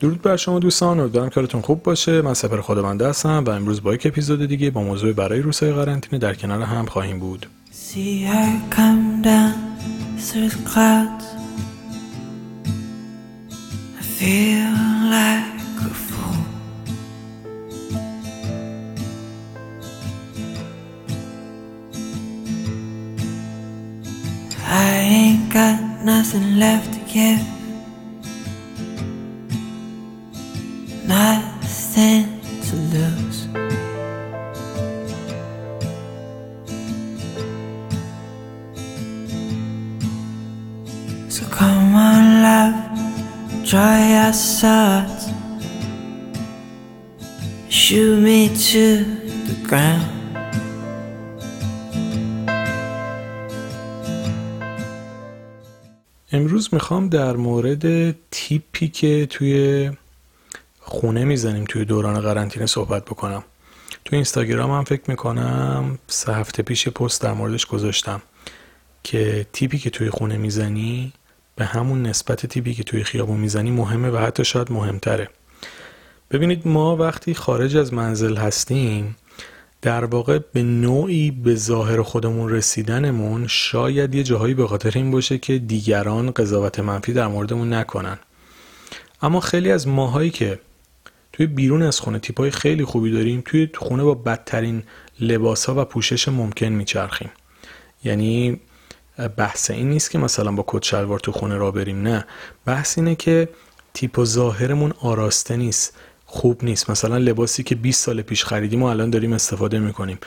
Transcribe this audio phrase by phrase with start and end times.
[0.00, 3.94] درود بر شما دوستان امیدوارم کارتون خوب باشه من سپر خودمنده هستم و امروز با
[3.94, 7.46] یک اپیزود دیگه با موضوع برای روزهای قرنطینه در کنار هم خواهیم بود.
[24.70, 27.57] I ain't got nothing left to give.
[31.08, 32.24] Nothing
[32.66, 33.40] to lose.
[41.34, 42.78] So come on, love,
[43.70, 45.22] dry your swords.
[47.80, 48.84] Shoot me to
[49.48, 50.14] the ground.
[56.32, 59.90] امروز می‌خوام در مورد تیپی که توی
[60.88, 63.44] خونه می‌زنیم توی دوران قرنطینه صحبت بکنم.
[64.04, 68.22] توی اینستاگرام هم فکر می‌کنم سه هفته پیش پست در موردش گذاشتم
[69.02, 71.12] که تیپی که توی خونه می‌زنی
[71.56, 75.28] به همون نسبت تیپی که توی خیابون می‌زنی مهمه و حتی شاید مهمتره.
[76.30, 79.16] ببینید ما وقتی خارج از منزل هستیم
[79.82, 85.38] در واقع به نوعی به ظاهر خودمون رسیدنمون شاید یه جاهایی به خاطر این باشه
[85.38, 88.18] که دیگران قضاوت منفی در موردمون نکنن.
[89.22, 90.58] اما خیلی از ماهایی که
[91.38, 93.42] توی بیرون از خونه تیپای خیلی خوبی داریم.
[93.44, 94.82] توی خونه با بدترین
[95.20, 97.30] لباس ها و پوشش ممکن میچرخیم.
[98.04, 98.60] یعنی
[99.36, 102.24] بحث این نیست که مثلا با کت شلوار تو خونه را بریم نه.
[102.66, 103.48] بحث اینه که
[103.94, 106.90] تیپ و ظاهرمون آراسته نیست خوب نیست.
[106.90, 110.18] مثلا لباسی که 20 سال پیش خریدیم و الان داریم استفاده می‌کنیم.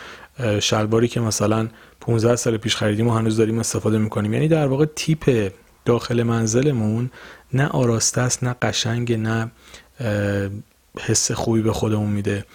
[0.59, 1.67] شلواری که مثلا
[1.99, 4.33] 15 سال پیش خریدیم و هنوز داریم استفاده می‌کنیم.
[4.33, 5.51] یعنی در واقع تیپ
[5.85, 7.11] داخل منزلمون
[7.53, 9.51] نه آراسته است نه قشنگ نه
[10.99, 12.45] حس خوبی به خودمون میده.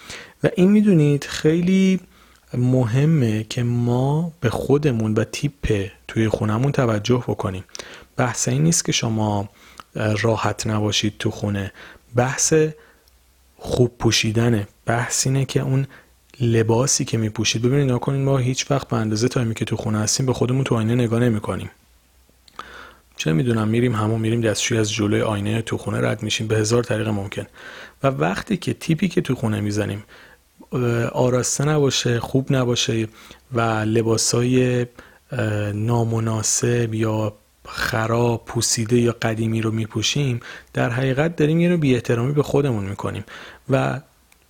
[0.43, 1.99] و این می‌دونید خیلی
[2.53, 7.63] مهمه که ما به خودمون و تیپ توی خونمون توجه بکنیم.
[8.17, 9.49] بحث این نیست که شما
[9.95, 11.71] راحت نباشید تو خونه.
[12.15, 12.53] بحث
[13.57, 15.87] خوب پوشیدنه بحث اینه که اون
[16.39, 17.61] لباسی که میپوشید.
[17.61, 20.75] ببینید نکنید ما هیچ وقت به اندازه تایمی که تو خونه هستیم به خودمون تو
[20.75, 21.69] آینه نگاه نمی‌کنیم.
[23.17, 26.83] چه می‌دونم میریم همون میریم دستشوی از جلوی آینه تو خونه رد میشیم به هزار
[26.83, 27.45] طریق ممکن.
[28.03, 30.03] و وقتی که تیپی که تو خونه می‌زنیم
[31.11, 33.07] آراسته نباشه خوب نباشه
[33.53, 34.85] و لباسای
[35.73, 37.33] نامناسب یا
[37.65, 40.39] خراب پوسیده یا قدیمی رو میپوشیم
[40.73, 43.23] در حقیقت داریم یه رو بی احترامی به خودمون می‌کنیم.
[43.69, 44.01] و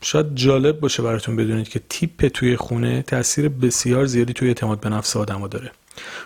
[0.01, 4.89] شاید جالب باشه براتون بدونید که تیپ توی خونه تاثیر بسیار زیادی توی اعتماد به
[4.89, 5.71] نفس آدم داره.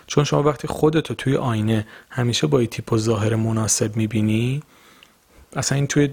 [0.07, 4.61] چون شما وقتی خودتو توی آینه همیشه با تیپ و ظاهر مناسب می‌بینی
[5.55, 6.09] اصلا این توی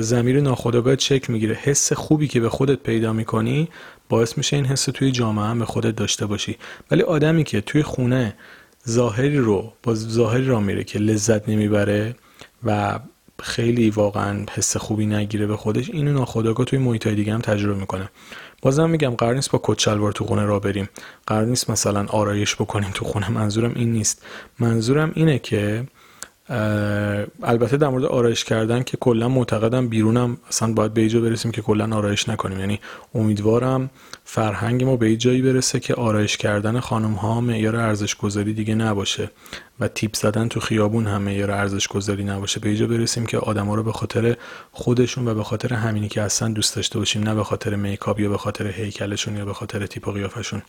[0.00, 1.54] زمیر ناخودآگاه چک می‌گیره.
[1.54, 3.68] حس خوبی که به خودت پیدا می‌کنی
[4.08, 6.56] باعث میشه این حس توی جامعه هم به خودت داشته باشی.
[6.90, 8.34] ولی آدمی که توی خونه
[8.88, 12.14] ظاهری رو با ظاهری را میره که لذت نمی‌بره
[12.64, 12.98] و
[13.42, 18.10] خیلی واقعا حس خوبی نگیره به خودش اینو ناخودآگاه توی محیط دیگه هم تجربه می‌کنه.
[18.64, 20.88] بازم میگم قرار نیست با کت شلوار تو خونه را بریم.
[21.26, 23.30] قرار نیست مثلا آرایش بکنیم تو خونه.
[23.30, 24.26] منظورم این نیست.
[24.58, 25.84] منظورم اینه که
[26.48, 31.62] البته در مورد آرایش کردن که کلا معتقدم بیرونم اصلا باید به ایجا برسیم که
[31.62, 32.60] کلا آرایش نکنیم.
[32.60, 32.80] یعنی
[33.14, 33.90] امیدوارم
[34.24, 39.30] فرهنگ ما به جایی برسه که آرایش کردن خانم ها معیار ارزش گذاری دیگه نباشه
[39.80, 42.60] و تیپ زدن تو خیابون هم معیار ارزش گذاری نباشه.
[42.60, 44.36] به ایجا برسیم که آدما رو به خاطر
[44.72, 48.28] خودشون و به خاطر همینی که اصلا دوست داشته باشیم نه به خاطر میکاپ یا
[48.28, 50.62] به خاطر هیکلشون یا به خاطر تیپ و قیافشون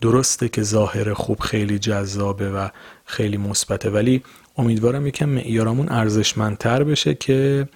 [0.00, 2.68] درسته که ظاهر خوب خیلی جذابه و
[3.04, 4.22] خیلی مثبته ولی
[4.58, 7.68] امیدوارم یکم معیارمون ارزشمندتر بشه که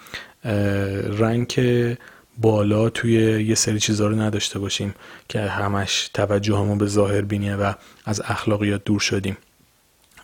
[1.18, 1.60] رنگ
[2.38, 3.12] بالا توی
[3.44, 4.94] یه سری چیزا رو نداشته باشیم
[5.28, 7.72] که همش توجه همون به ظاهر بینیه و
[8.04, 9.36] از اخلاقیات دور شدیم.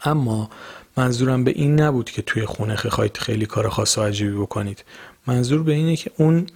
[0.04, 0.50] اما
[0.96, 4.84] منظورم به این نبود که توی خونه خواهید خیلی کار خاص و عجیبی بکنید.
[5.26, 6.46] منظور به اینه که اون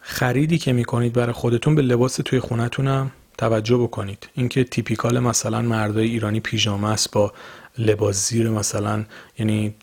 [0.00, 4.28] خریدی که می‌کنید برای خودتون به لباس توی خونتونم توجه بکنید.
[4.34, 7.32] اینکه تیپیکال مثلا مردای ایرانی پیژامه است با
[7.78, 9.04] لباس زیر مثلا
[9.38, 9.74] یعنی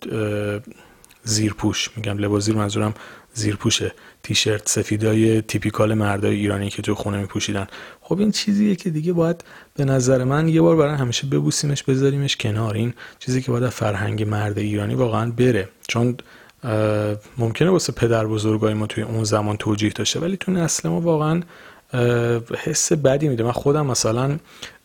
[1.23, 1.89] زیرپوش.
[1.97, 2.93] میگم لباس زیر منظورم
[3.33, 3.91] زیرپوشه.
[4.23, 7.67] تیشرت سفیدای تیپیکال مردای ایرانی که تو خونه میپوشیدن.
[8.01, 9.43] خب این چیزیه که دیگه باید
[9.75, 12.73] به نظر من یه بار برای همیشه ببوسیمش بذاریمش کنار.
[12.73, 15.69] این چیزی که باید فرهنگ مرد ایرانی واقعا بره.
[15.87, 16.17] چون
[17.37, 21.41] ممکنه واسه پدر بزرگای ما توی اون زمان توجیه داشته ولی تو نسل ما واقعا
[22.63, 23.43] حس بدی میده.
[23.43, 24.37] من خودم مثلا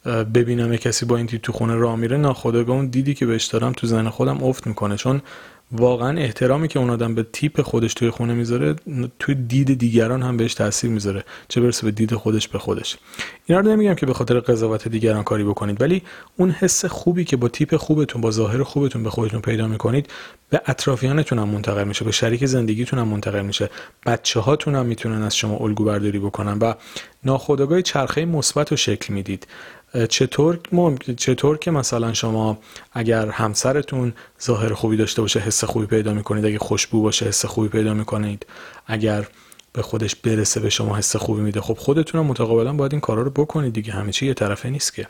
[0.05, 3.87] ببینم کسی با این تیپ تو خونه راه میره ناخودآگاه دیدی که بهش دارم تو
[3.87, 4.97] زن خودم افت می‌کنه.
[4.97, 5.23] چون
[5.73, 8.77] واقعا احترامی که اون آدم به تیپ خودش توی خونه می‌ذاره
[9.19, 12.99] توی دید دیگران هم بهش تاثیر می‌ذاره چه برسه به دید خودش به خودش.
[13.47, 16.03] اینا رو نمیگم که به خاطر قضاوت دیگران کاری بکنید ولی
[16.37, 20.11] اون حس خوبی که با تیپ خوبتون با ظاهر خوبتون به خودتون پیدا می‌کنید
[20.51, 23.71] به اطرافیانتون هم منتقل میشه به شریک زندگیتون هم منتقل میشه.
[24.07, 26.75] بچه هاتون هم می‌تونن از شما الگو برداری بکنن و
[27.25, 29.47] ناخودآگاه چرخه مثبت رو شکل می‌دید.
[30.09, 30.59] چطور
[31.17, 32.59] چطور که مثلا شما
[32.93, 37.69] اگر همسرتون ظاهر خوبی داشته باشه حس خوبی پیدا می‌کنید اگه خوشبو باشه حس خوبی
[37.69, 38.47] پیدا می‌کنید.
[38.87, 39.27] اگر
[39.73, 43.23] به خودش برسه به شما حس خوبی میده خب خودتون هم متقابلا باید این کارا
[43.23, 43.93] رو بکنید دیگه.
[43.93, 45.07] همه چی یه طرفه نیست که.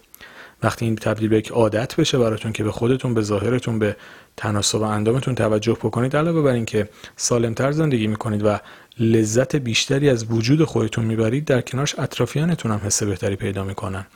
[0.62, 3.96] وقتی این تبدیل به یک عادت بشه براتون که به خودتون به ظاهرتون به
[4.36, 8.58] تناسب اندامتون توجه بکنید علاوه بر اینکه سالمتر زندگی می‌کنید و
[8.98, 14.06] لذت بیشتری از وجود خودتون می‌برید در کنارش اطرافیانتون هم حس بهتری پیدا می‌کنن.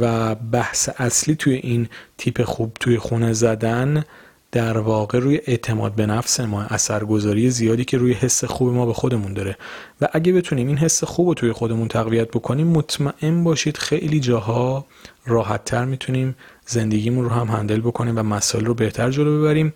[0.00, 1.88] و بحث اصلی توی این
[2.18, 4.04] تیپ خوب توی خونه زدن
[4.52, 8.92] در واقع روی اعتماد به نفس ما اثرگذاری زیادی که روی حس خوب ما به
[8.92, 9.56] خودمون داره.
[10.00, 14.86] و اگه بتونیم این حس خوب رو توی خودمون تقویت بکنیم مطمئن باشید خیلی جاها
[15.26, 19.74] راحتتر می‌تونیم زندگیمون رو هم هندل بکنیم و مسائل رو بهتر جلو ببریم.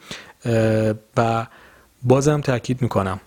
[1.17, 1.47] و
[2.03, 3.21] بازم تاکید می‌کنم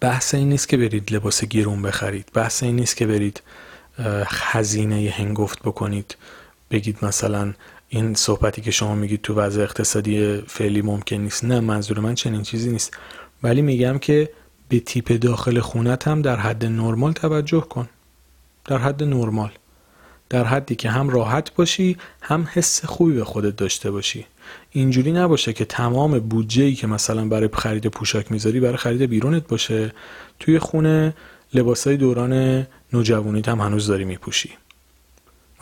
[0.00, 3.42] بحث این نیست که برید لباس گیرون بخرید بحث این نیست که برید
[4.24, 6.16] خزینه هنگفت بکنید.
[6.70, 7.54] بگید مثلا
[7.88, 11.44] این صحبتی که شما میگید تو وضع اقتصادی فعلی ممکن نیست.
[11.44, 12.98] نه منظور من چنین چیزی نیست.
[13.42, 14.30] ولی میگم که
[14.68, 17.88] به تیپ داخل خونت هم در حد نرمال توجه کن.
[18.64, 19.50] در حد نرمال.
[20.30, 24.26] در حدی که هم راحت باشی هم حس خوبی به خودت داشته باشی.
[24.70, 29.46] اینجوری نباشه که تمام بودجه ای که مثلا برای خرید پوشاک می‌ذاری برای خرید بیرونت
[29.46, 29.92] باشه.
[30.40, 31.14] توی خونه
[31.54, 34.50] لباسای دوران نوجوانیت هم هنوز داری میپوشی.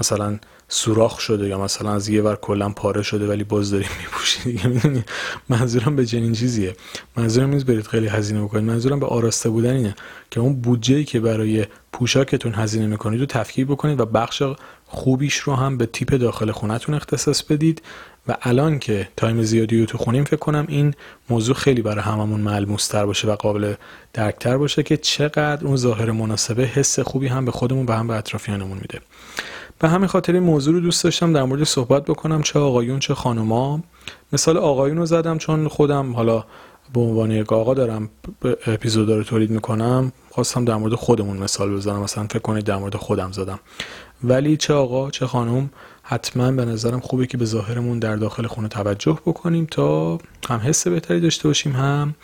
[0.00, 0.38] مثلا
[0.68, 4.42] سوراخ شده یا مثلا از یه ور کلا پاره شده ولی باز داری میپوشی.
[4.44, 5.04] دیگه می‌دونی
[5.48, 6.76] منظورم به چنین چیزیه.
[7.16, 8.64] منظورم نیست برید خیلی هزینه بکنید.
[8.64, 9.94] منظورم به آراسته بودن اینه
[10.30, 14.42] که اون بودجه که برای پوشاکتون هزینه می‌کنید رو تفکیک بکنید و بخش
[14.86, 17.82] خوبیش رو هم به تیپ داخل خونتون اختصاص بدید
[18.28, 20.94] و الان که تایم زیادی رو تو خونیم فکر کنم این
[21.30, 23.74] موضوع خیلی برای هممون ملموس تر باشه و قابل
[24.12, 28.14] درکتر باشه که چقدر اون ظاهر مناسبه حس خوبی هم به خودمون و هم به
[28.14, 29.00] اطرافیانمون میده.
[29.78, 33.14] به همین خاطر این موضوع رو دوست داشتم در مورد صحبت بکنم چه آقایون چه
[33.14, 33.82] خانوما.
[34.32, 36.44] مثال آقایون رو زدم چون خودم حالا
[36.94, 38.10] به عنوان یک آقا دارم
[38.66, 42.96] اپیزود رو تولید می‌کنم خواستم در مورد خودمون مثال بزنم مثلا فکر کنید در مورد
[42.96, 43.58] خودم زدم.
[44.24, 45.70] ولی چه آقا چه خانم
[46.02, 50.18] حتما به نظرم خوبه که به ظاهرمون در داخل خونه توجه بکنیم تا
[50.48, 52.14] هم حس بهتری داشته باشیم هم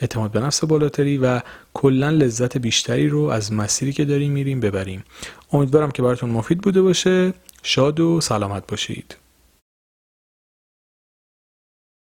[0.00, 1.40] اعتماد به نفس بالاتری و
[1.74, 5.04] کلا لذت بیشتری رو از مسیری که داریم میریم ببریم.
[5.52, 7.34] امیدوارم که براتون مفید بوده باشه.
[7.62, 9.16] شاد و سلامت باشید.